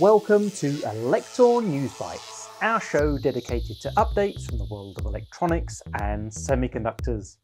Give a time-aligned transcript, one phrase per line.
[0.00, 5.80] Welcome to Elektor News Bytes, our show dedicated to updates from the world of electronics
[6.00, 7.36] and semiconductors.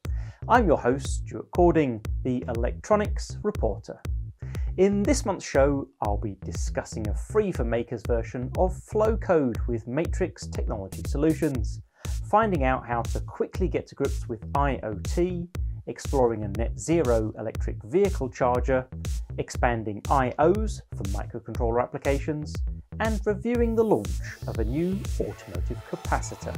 [0.48, 4.00] I'm your host, Stuart Cording, the electronics reporter.
[4.78, 9.86] In this month's show, I'll be discussing a free for makers version of Flowcode with
[9.86, 11.80] Matrix Technology Solutions,
[12.28, 15.46] finding out how to quickly get to grips with IoT,
[15.90, 18.86] exploring a net zero electric vehicle charger,
[19.38, 22.54] expanding IOs for microcontroller applications,
[23.00, 24.08] and reviewing the launch
[24.46, 26.56] of a new automotive capacitor.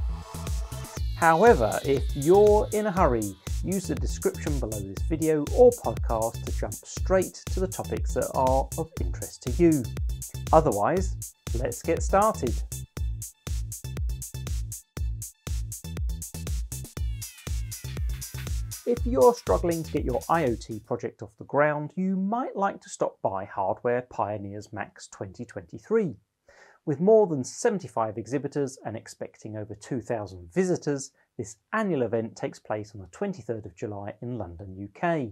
[1.16, 6.58] However, if you're in a hurry, use the description below this video or podcast to
[6.58, 9.82] jump straight to the topics that are of interest to you.
[10.52, 12.54] Otherwise, let's get started.
[18.92, 22.90] If you're struggling to get your IoT project off the ground, you might like to
[22.90, 26.14] stop by Hardware Pioneers Max 2023.
[26.84, 32.92] With more than 75 exhibitors and expecting over 2,000 visitors, this annual event takes place
[32.94, 35.30] on the 23rd of July in London, UK.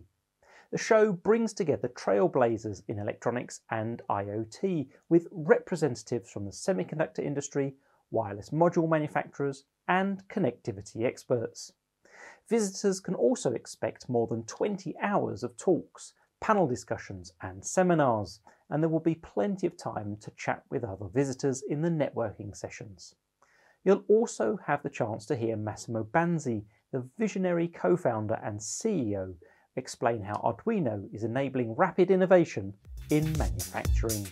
[0.72, 7.74] The show brings together trailblazers in electronics and IoT with representatives from the semiconductor industry,
[8.10, 11.74] wireless module manufacturers, and connectivity experts.
[12.48, 18.82] Visitors can also expect more than 20 hours of talks, panel discussions, and seminars, and
[18.82, 23.14] there will be plenty of time to chat with other visitors in the networking sessions.
[23.84, 29.34] You'll also have the chance to hear Massimo Banzi, the visionary co founder and CEO,
[29.76, 32.74] explain how Arduino is enabling rapid innovation
[33.10, 34.26] in manufacturing.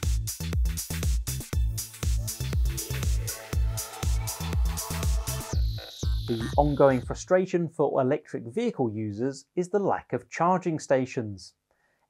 [6.29, 11.55] The ongoing frustration for electric vehicle users is the lack of charging stations.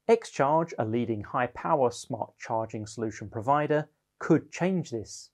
[0.09, 3.87] XCharge, a leading high power smart charging solution provider,
[4.19, 5.29] could change this.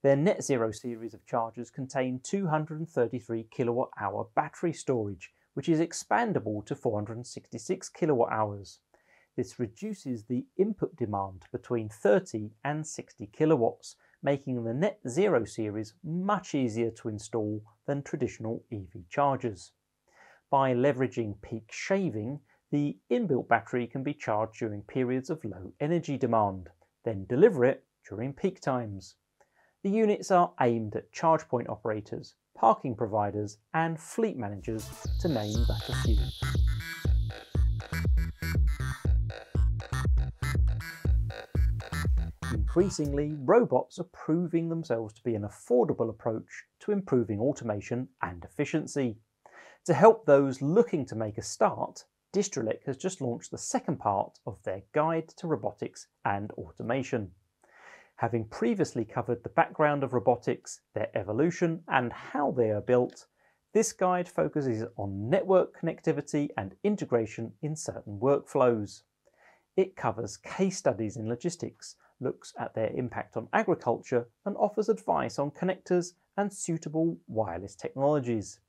[0.00, 6.64] Their Net Zero series of chargers contain 233 kilowatt hour battery storage, which is expandable
[6.64, 8.78] to 466 kilowatt hours.
[9.36, 15.94] This reduces the input demand between 30 and 60 kilowatts, making the Net Zero series
[16.04, 19.72] much easier to install than traditional EV chargers.
[20.50, 26.16] By leveraging peak shaving, the inbuilt battery can be charged during periods of low energy
[26.16, 26.68] demand,
[27.04, 29.16] then deliver it during peak times.
[29.82, 34.88] The units are aimed at charge point operators, parking providers, and fleet managers,
[35.20, 36.59] to name but a few.
[42.70, 49.18] Increasingly, robots are proving themselves to be an affordable approach to improving automation and efficiency.
[49.86, 54.38] To help those looking to make a start, Distrelec has just launched the second part
[54.46, 57.32] of their Guide to Robotics and Automation.
[58.14, 63.26] Having previously covered the background of robotics, their evolution, and how they are built,
[63.74, 69.02] this guide focuses on network connectivity and integration in certain workflows.
[69.76, 75.38] It covers case studies in logistics, looks at their impact on agriculture, and offers advice
[75.38, 78.60] on connectors and suitable wireless technologies.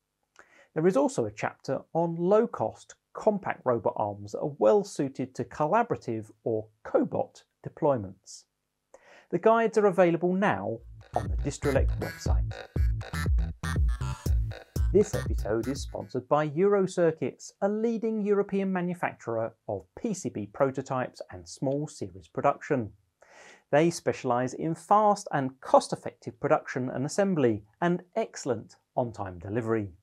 [0.73, 5.35] There is also a chapter on low cost, compact robot arms that are well suited
[5.35, 8.45] to collaborative or cobot deployments.
[9.31, 10.79] The guides are available now
[11.15, 12.51] on the Distrelec website.
[14.93, 21.87] This episode is sponsored by Eurocircuits, a leading European manufacturer of PCB prototypes and small
[21.87, 22.91] series production.
[23.71, 29.93] They specialise in fast and cost effective production and assembly and excellent on time delivery.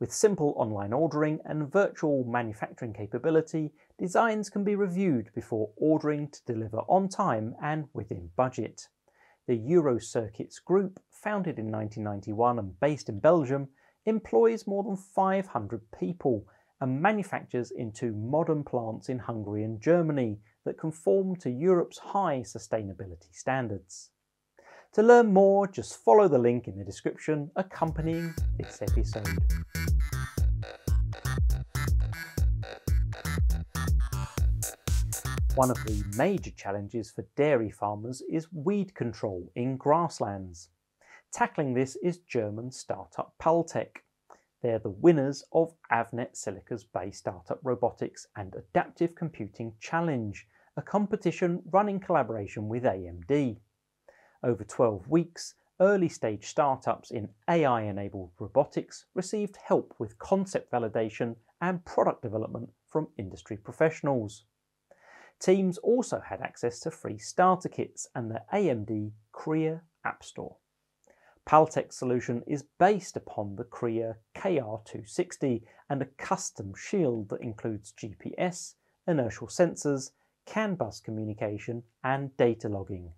[0.00, 6.44] With simple online ordering and virtual manufacturing capability, designs can be reviewed before ordering to
[6.46, 8.88] deliver on time and within budget.
[9.46, 13.68] The Eurocircuits Group, founded in 1991 and based in Belgium,
[14.06, 16.46] employs more than 500 people
[16.80, 22.40] and manufactures in two modern plants in Hungary and Germany that conform to Europe's high
[22.40, 24.10] sustainability standards.
[24.92, 29.26] To learn more, just follow the link in the description accompanying this episode.
[35.54, 40.68] One of the major challenges for dairy farmers is weed control in grasslands.
[41.32, 44.02] Tackling this is German startup Paltech.
[44.62, 50.46] They're the winners of Avnet Silica's Bay Startup Robotics and Adaptive Computing Challenge,
[50.76, 53.56] a competition run in collaboration with AMD.
[54.42, 61.36] Over 12 weeks, early stage startups in AI enabled robotics received help with concept validation
[61.60, 64.44] and product development from industry professionals.
[65.38, 70.56] Teams also had access to free starter kits and the AMD Kria App Store.
[71.46, 78.74] Paltech's solution is based upon the Kria KR260 and a custom shield that includes GPS,
[79.06, 80.10] inertial sensors,
[80.46, 83.12] CAN bus communication and data logging.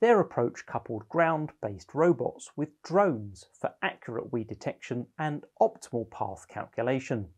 [0.00, 7.28] Their approach coupled ground-based robots with drones for accurate weed detection and optimal path calculation.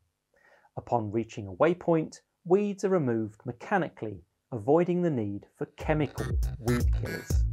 [0.76, 4.22] Upon reaching a waypoint, weeds are removed mechanically,
[4.52, 6.26] avoiding the need for chemical
[6.60, 7.44] weed killers.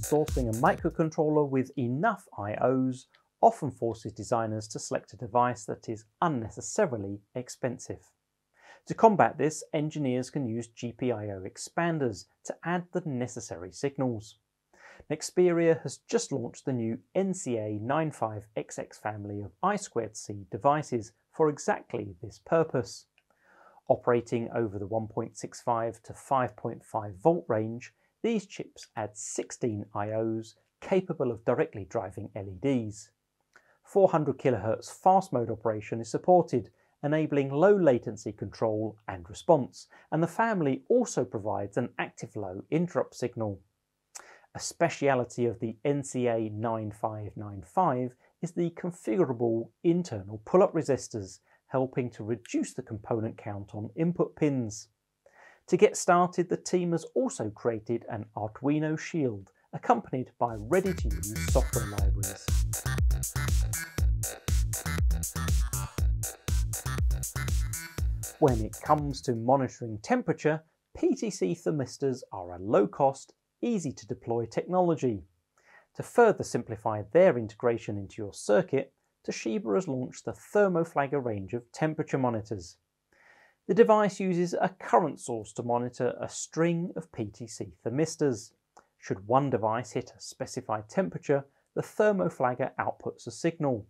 [0.00, 3.06] Sourcing a microcontroller with enough IOs
[3.40, 8.10] often forces designers to select a device that is unnecessarily expensive.
[8.86, 14.38] To combat this, engineers can use GPIO expanders to add the necessary signals.
[15.10, 23.06] Nexperia has just launched the new NCA95XX family of I2C devices for exactly this purpose.
[23.88, 27.92] Operating over the 1.65 to 5.5 volt range,
[28.22, 33.10] these chips add 16 IOs capable of directly driving LEDs.
[33.90, 36.70] 400 kHz fast mode operation is supported,
[37.02, 43.16] enabling low latency control and response, and the family also provides an active low interrupt
[43.16, 43.58] signal.
[44.54, 52.72] A speciality of the NCA 9595 is the configurable internal pull-up resistors, helping to reduce
[52.72, 54.86] the component count on input pins.
[55.66, 61.86] To get started, the team has also created an Arduino Shield, accompanied by ready-to-use software
[61.86, 62.59] libraries.
[68.40, 70.62] When it comes to monitoring temperature,
[70.96, 75.24] PTC thermistors are a low-cost easy to deploy technology.
[75.96, 78.94] To further simplify their integration into your circuit,
[79.28, 82.78] Toshiba has launched the ThermoFlagger range of temperature monitors.
[83.68, 88.52] The device uses a current source to monitor a string of PTC thermistors.
[88.96, 91.44] Should one device hit a specified temperature,
[91.74, 93.86] the ThermoFlagger outputs a signal.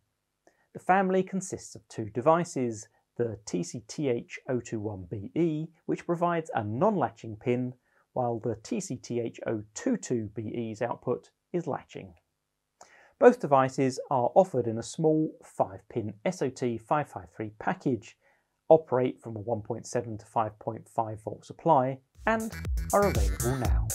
[0.72, 2.88] The family consists of two devices,
[3.20, 7.74] the TCTH021BE, which provides a non-latching pin,
[8.14, 12.14] while the TCTH022BE's output is latching.
[13.18, 18.16] Both devices are offered in a small 5-pin SOT553 package,
[18.70, 22.50] operate from a 1.7 to 5.5 volt supply, and
[22.94, 23.86] are available now.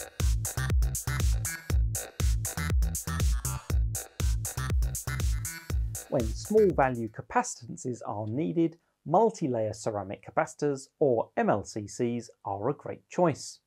[6.10, 13.60] When small value capacitances are needed, multi-layer ceramic capacitors, or MLCCs, are a great choice.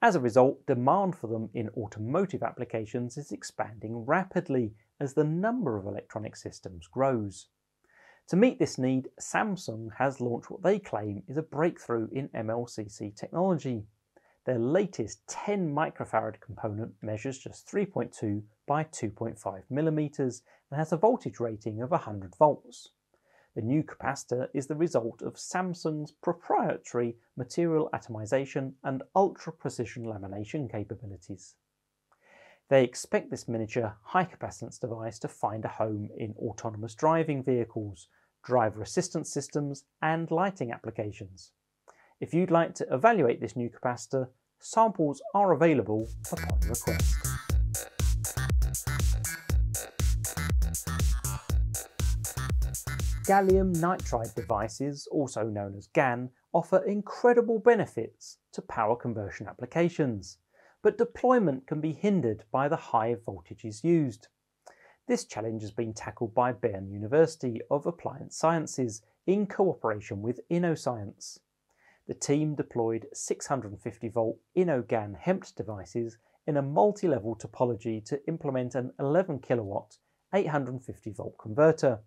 [0.00, 5.76] As a result, demand for them in automotive applications is expanding rapidly as the number
[5.76, 7.48] of electronic systems grows.
[8.28, 13.16] To meet this need, Samsung has launched what they claim is a breakthrough in MLCC
[13.16, 13.86] technology.
[14.44, 21.40] Their latest 10 microfarad component measures just 3.2 by 2.5 millimeters and has a voltage
[21.40, 22.90] rating of 100 volts.
[23.58, 31.56] The new capacitor is the result of Samsung's proprietary material atomization and ultra-precision lamination capabilities.
[32.68, 38.06] They expect this miniature high-capacitance device to find a home in autonomous driving vehicles,
[38.44, 41.50] driver assistance systems and lighting applications.
[42.20, 44.28] If you'd like to evaluate this new capacitor,
[44.60, 47.27] samples are available upon request.
[53.28, 60.38] Gallium nitride devices, also known as GaN, offer incredible benefits to power conversion applications,
[60.82, 64.28] but deployment can be hindered by the high voltages used.
[65.08, 71.40] This challenge has been tackled by Bern University of Applied Sciences in cooperation with InnoScience.
[72.06, 76.16] The team deployed 650 volt InnoGaN HEMT devices
[76.46, 79.98] in a multi-level topology to implement an 11 kilowatt
[80.32, 82.00] 850 volt converter.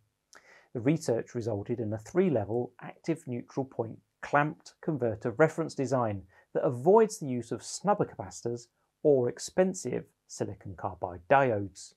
[0.73, 6.23] The research resulted in a three-level active neutral point clamped converter reference design
[6.53, 8.67] that avoids the use of snubber capacitors
[9.03, 11.93] or expensive silicon carbide diodes.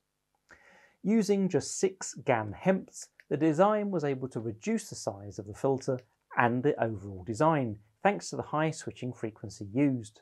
[1.03, 5.53] Using just six GaN HEMTs, the design was able to reduce the size of the
[5.53, 5.99] filter
[6.37, 10.21] and the overall design, thanks to the high switching frequency used.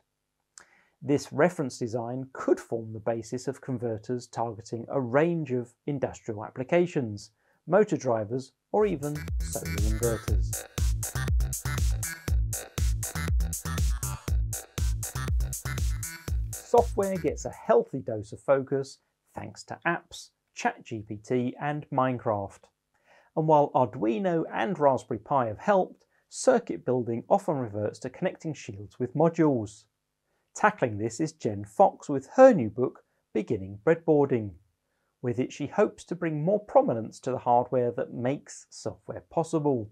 [1.01, 7.31] This reference design could form the basis of converters targeting a range of industrial applications,
[7.67, 10.65] motor drivers, or even solar inverters.
[16.51, 18.99] Software gets a healthy dose of focus
[19.35, 22.65] thanks to apps, ChatGPT and Minecraft.
[23.35, 28.99] and while Arduino and Raspberry Pi have helped, circuit building often reverts to connecting shields
[28.99, 29.85] with modules.
[30.55, 33.03] Tackling this is Jen Fox with her new book,
[33.33, 34.51] Beginning Breadboarding.
[35.23, 39.89] With it, she hopes to bring more prominence to the hardware that makes software possible.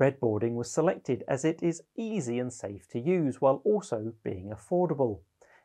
[0.00, 5.20] Breadboarding was selected as it is easy and safe to use while also being affordable.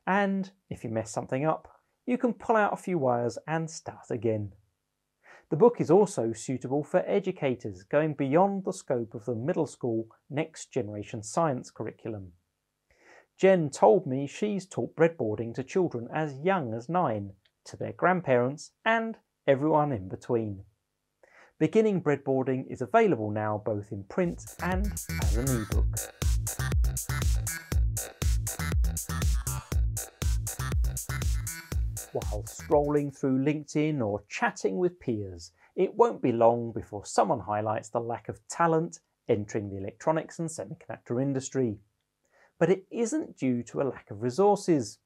[0.06, 4.12] And if you mess something up, you can pull out a few wires and start
[4.12, 4.54] again.
[5.50, 10.08] The book is also suitable for educators going beyond the scope of the middle school
[10.30, 12.34] next generation science curriculum.
[13.38, 17.34] Jen told me she's taught breadboarding to children as young as nine,
[17.68, 20.64] to their grandparents, and everyone in between.
[21.60, 25.86] Beginning Breadboarding is available now both in print and as an ebook.
[32.14, 37.90] While strolling through LinkedIn or chatting with peers, it won't be long before someone highlights
[37.90, 41.78] the lack of talent entering the electronics and semiconductor industry
[42.60, 45.00] but it isn't due to a lack of resources.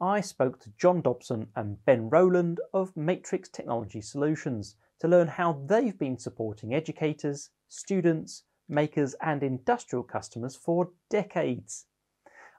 [0.00, 5.62] I spoke to John Dobson and Ben Rowland of Matrix Technology Solutions to learn how
[5.66, 11.86] they've been supporting educators, students, makers, and industrial customers for decades.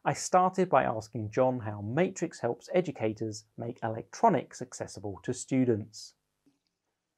[0.05, 6.13] I started by asking John how Matrix helps educators make electronics accessible to students.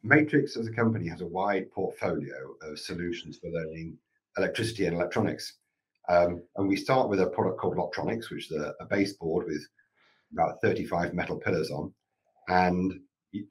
[0.03, 3.97] Matrix as a company has a wide portfolio of solutions for learning
[4.37, 5.57] electricity and electronics.
[6.09, 9.67] Um, and we start with a product called Locktronics, which is a, a baseboard with
[10.33, 11.93] about 35 metal pillars on.
[12.49, 12.93] And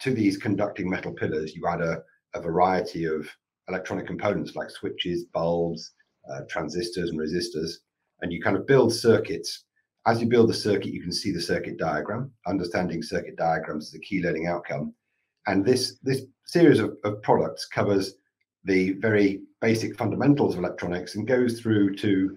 [0.00, 2.02] to these conducting metal pillars, you add a,
[2.34, 3.28] a variety of
[3.68, 5.92] electronic components like switches, bulbs,
[6.30, 7.72] uh, transistors, and resistors.
[8.20, 9.64] And you kind of build circuits.
[10.06, 12.30] As you build the circuit, you can see the circuit diagram.
[12.46, 14.94] Understanding circuit diagrams is a key learning outcome.
[15.46, 18.14] And this, this series of, of products covers
[18.64, 22.36] the very basic fundamentals of electronics and goes through to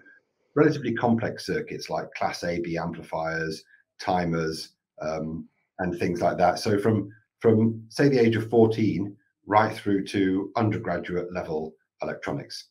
[0.56, 3.64] relatively complex circuits like class A, B amplifiers,
[4.00, 4.70] timers,
[5.02, 5.48] um,
[5.80, 6.60] and things like that.
[6.60, 9.16] So from from say the age of 14
[9.48, 12.68] right through to undergraduate level electronics.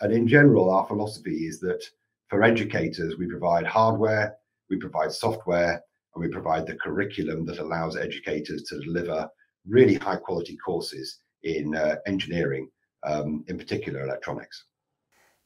[0.00, 1.84] And in general, our philosophy is that
[2.28, 4.36] for educators, we provide hardware,
[4.70, 5.82] we provide software,
[6.14, 9.28] and we provide the curriculum that allows educators to deliver
[9.66, 12.68] really high quality courses in uh, engineering,
[13.02, 14.64] um, in particular electronics.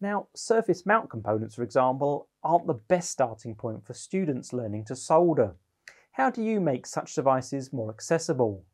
[0.00, 4.96] Now, surface mount components, for example, aren't the best starting point for students learning to
[4.96, 5.54] solder.
[6.12, 8.64] How do you make such devices more accessible?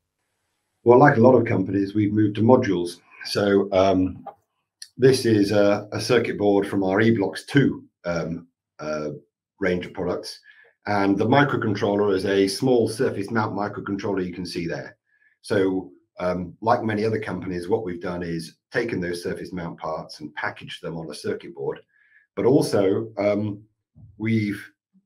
[0.85, 3.01] Well, like a lot of companies, we've moved to modules.
[3.25, 4.27] So um,
[4.99, 8.47] this is a, a, circuit board from our eBlocks 2 um,
[8.79, 9.11] uh,
[9.61, 10.41] range of products.
[10.87, 14.99] And the microcontroller is a small surface mount microcontroller you can see there.
[15.41, 15.91] So
[16.21, 20.35] um, like many other companies, what we've done is taken those surface mount parts and
[20.35, 21.81] packaged them on a circuit board.
[22.37, 23.63] But also, um,
[24.19, 24.65] we've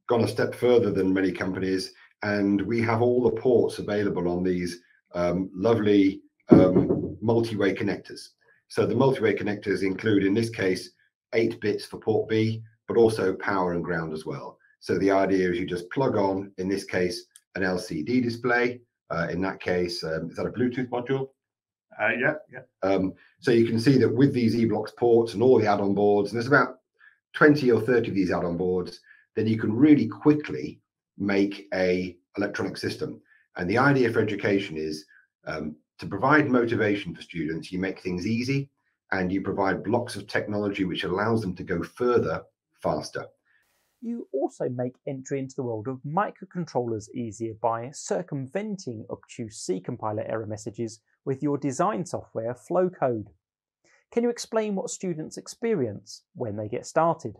[0.09, 4.43] gone a step further than many companies, and we have all the ports available on
[4.43, 4.81] these
[5.15, 8.29] um, lovely um, multi-way connectors.
[8.69, 10.91] So the multi-way connectors include, in this case,
[11.35, 14.59] eight bits for port B, but also power and ground as well.
[14.81, 17.25] So the idea is you just plug on, in this case,
[17.55, 21.29] an LCD display, uh, in that case, um, is that a Bluetooth module?
[22.00, 22.61] Uh, yeah, yeah.
[22.83, 26.31] Um, so you can see that with these eBlocks ports and all the add-on boards,
[26.31, 26.79] and there's about
[27.35, 29.00] 20 or 30 of these add-on boards,
[29.35, 30.81] then you can really quickly
[31.17, 33.21] make a electronic system.
[33.57, 35.05] And the idea for education is
[35.47, 38.71] um, to provide motivation for students, you make things easy
[39.11, 42.43] and you provide blocks of technology which allows them to go further
[42.83, 43.27] faster.
[44.00, 50.25] You also make entry into the world of microcontrollers easier by circumventing obtuse C compiler
[50.28, 53.26] error messages with your design software Flowcode.
[54.12, 57.37] Can you explain what students experience when they get started?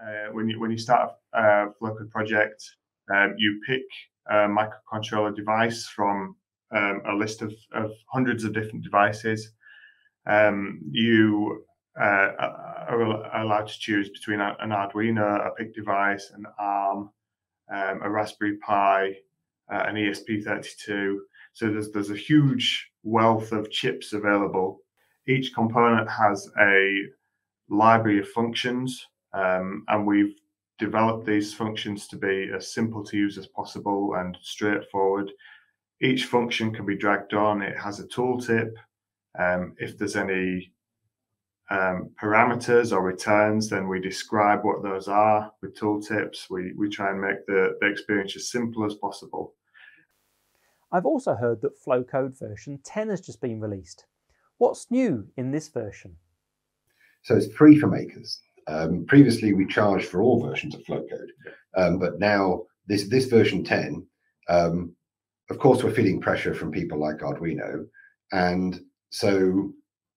[0.00, 2.62] Uh, when you when you start a Flowcode project,
[3.12, 3.82] um, you pick
[4.30, 6.36] a microcontroller device from
[6.74, 9.52] um, a list of, of hundreds of different devices.
[10.28, 11.64] Um, you
[12.00, 12.32] uh,
[12.88, 17.10] are allowed to choose between an Arduino, a PIC device, an ARM,
[17.72, 19.16] um, a Raspberry Pi,
[19.72, 21.16] uh, an ESP32.
[21.52, 24.80] So there's there's a huge wealth of chips available.
[25.26, 27.02] Each component has a
[27.68, 30.36] library of functions, um, and we've
[30.78, 35.30] developed these functions to be as simple to use as possible and straightforward.
[36.02, 37.62] Each function can be dragged on.
[37.62, 38.70] It has a tooltip.
[39.38, 40.72] Um, if there's any
[41.70, 46.48] um, parameters or returns, then we describe what those are with tooltips.
[46.48, 49.54] We, we try and make the, the experience as simple as possible.
[50.92, 54.06] I've also heard that Flowcode version 10 has just been released.
[54.58, 56.16] What's new in this version?
[57.22, 58.40] So it's free for makers.
[58.68, 61.30] Um, previously, we charged for all versions of Flowcode,
[61.76, 64.04] um, but now this this version 10,
[64.48, 64.92] um,
[65.50, 67.86] of course, we're feeling pressure from people like Arduino,
[68.32, 68.80] and
[69.10, 69.72] so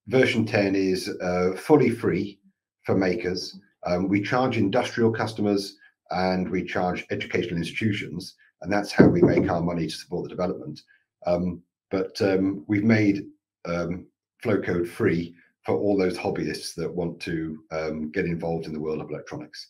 [0.08, 2.40] version 10 is uh, fully free
[2.84, 3.60] for makers.
[3.86, 5.78] Um, we charge industrial customers
[6.12, 10.30] and we charge educational institutions, and that's how we make our money to support the
[10.30, 10.82] development.
[11.26, 13.26] Um, but um, we've made
[13.68, 19.02] Flowcode free for all those hobbyists that want to um, get involved in the world
[19.02, 19.68] of electronics.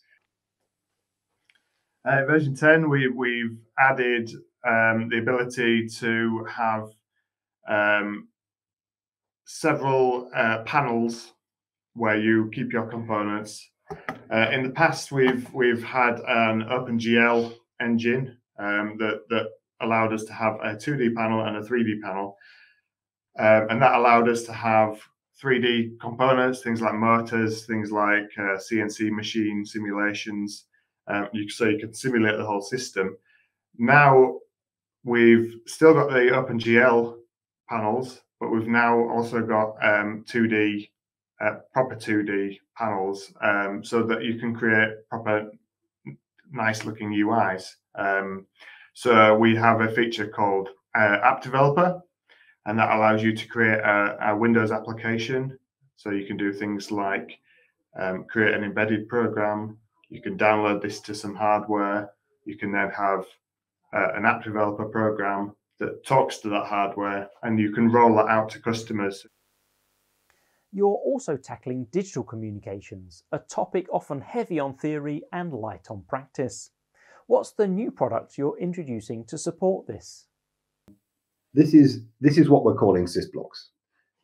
[2.04, 4.30] Uh, version 10, we, we've added
[4.66, 6.88] um, the ability to have
[7.68, 8.28] um,
[9.50, 11.32] several uh, panels
[11.94, 13.68] where you keep your components.
[14.32, 19.46] Uh, in the past, we've we've had an OpenGL engine um, that that
[19.80, 22.36] allowed us to have a 2D panel and a 3D panel,
[23.38, 25.00] um, and that allowed us to have
[25.42, 30.66] 3D components, things like motors, things like uh, CNC machine simulations.
[31.08, 33.16] Um, you, so you can simulate the whole system.
[33.78, 34.38] Now
[35.02, 37.16] we've still got the OpenGL
[37.68, 40.88] panels, but we've now also got um, 2D,
[41.40, 45.50] uh, proper 2D panels, um, so that you can create proper,
[46.50, 47.74] nice looking UIs.
[47.94, 48.46] Um,
[48.94, 52.00] so we have a feature called uh, App Developer,
[52.66, 55.58] and that allows you to create a, a Windows application.
[55.96, 57.38] So you can do things like
[57.98, 59.76] um, create an embedded program.
[60.08, 62.10] You can download this to some hardware.
[62.44, 63.26] You can then have
[63.94, 68.28] uh, an app developer program that talks to that hardware, and you can roll that
[68.28, 69.26] out to customers.
[70.72, 76.70] You're also tackling digital communications, a topic often heavy on theory and light on practice.
[77.26, 80.26] What's the new product you're introducing to support this?
[81.54, 83.68] this is this is what we're calling sysblocks,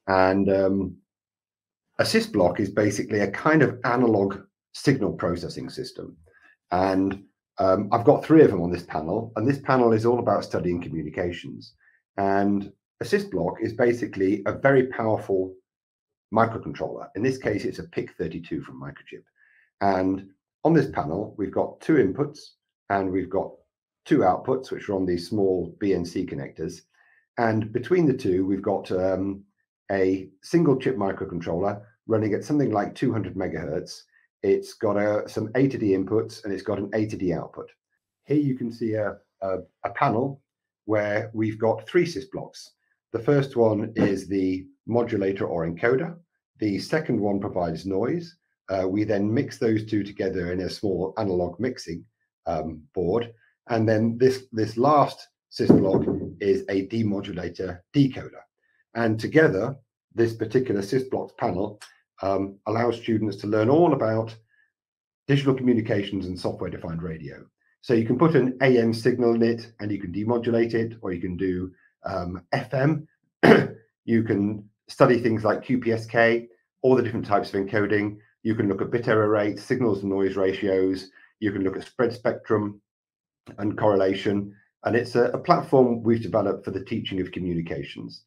[0.07, 0.97] and um,
[1.99, 4.39] a sysblock is basically a kind of analog
[4.73, 6.17] signal processing system,
[6.71, 7.23] and
[7.59, 10.45] um, I've got three of them on this panel, and this panel is all about
[10.45, 11.75] studying communications.
[12.17, 15.55] And a sysblock is basically a very powerful
[16.35, 17.09] microcontroller.
[17.15, 19.23] In this case, it's a PIC32 from Microchip.
[19.81, 20.29] And
[20.65, 22.39] on this panel, we've got two inputs
[22.91, 23.53] and we've got
[24.05, 26.83] two outputs, which are on these small BNC connectors.
[27.39, 29.45] And between the two, we've got um,
[29.91, 34.03] a single chip microcontroller running at something like 200 megahertz.
[34.47, 37.33] It's got a, some A to D inputs and it's got an A to D
[37.33, 37.69] output.
[38.27, 40.41] Here you can see a, a, a panel
[40.85, 42.71] where we've got three sys blocks.
[43.13, 46.17] The first one is the modulator or encoder.
[46.61, 48.37] The second one provides noise.
[48.69, 52.05] Uh, we then mix those two together in a small analog mixing
[52.47, 53.33] um, board.
[53.69, 58.43] And then this, this last sysblock is a demodulator decoder.
[58.95, 59.75] And together,
[60.15, 61.81] this particular sysblocks panel
[62.23, 64.35] um, allows students to learn all about
[65.27, 67.45] digital communications and software-defined radio.
[67.83, 71.13] So you can put an AM signal in it and you can demodulate it, or
[71.13, 71.71] you can do
[72.05, 73.07] um, FM.
[74.05, 76.49] you can study things like QPSK,
[76.83, 78.19] all the different types of encoding.
[78.43, 81.11] You can look at bit error rates, signals and noise ratios.
[81.41, 82.81] You can look at spread spectrum
[83.59, 84.55] and correlation.
[84.85, 88.23] And it's a, a platform we've developed for the teaching of communications.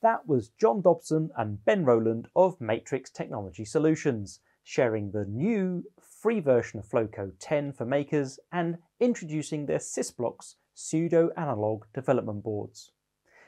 [0.00, 6.38] That was John Dobson and Ben Rowland of Matrix Technology Solutions, sharing the new free
[6.38, 12.92] version of Flowcode 10 for makers and introducing their SysBlocks pseudo analog development boards.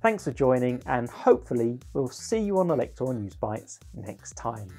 [0.00, 4.70] Thanks for joining, and hopefully, we'll see you on Elektor News Bytes next time.